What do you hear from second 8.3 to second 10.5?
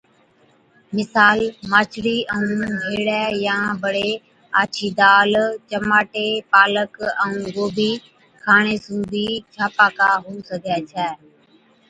کاڻي سُون بِي ڇاپاڪا هُو